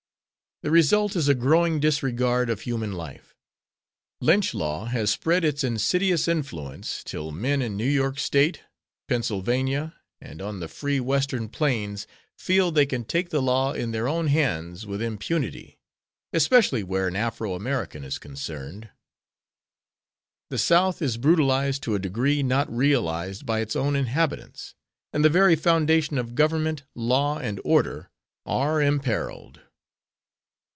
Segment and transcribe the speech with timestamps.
[0.63, 3.33] The result is a growing disregard of human life.
[4.19, 8.61] Lynch law has spread its insiduous influence till men in New York State,
[9.07, 12.05] Pennsylvania and on the free Western plains
[12.37, 15.79] feel they can take the law in their own hands with impunity,
[16.31, 18.91] especially where an Afro American is concerned.
[20.51, 24.75] The South is brutalized to a degree not realized by its own inhabitants,
[25.11, 28.11] and the very foundation of government, law and order,
[28.45, 29.61] are imperilled.